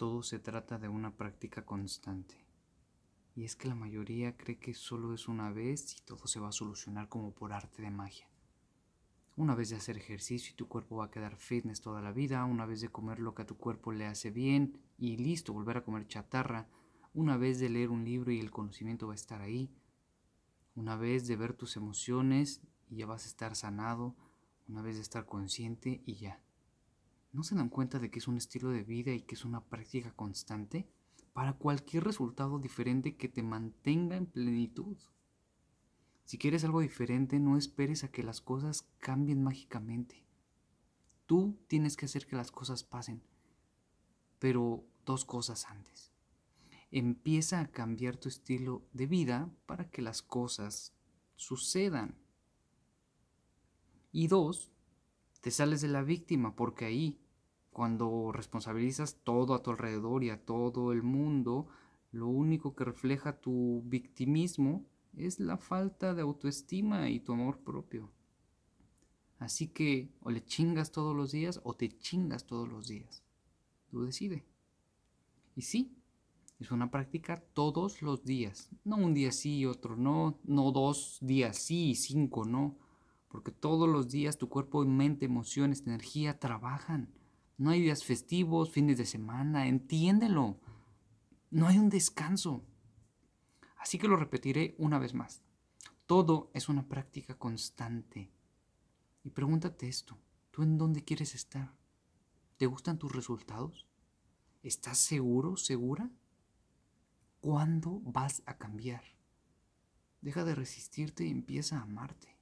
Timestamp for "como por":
7.10-7.52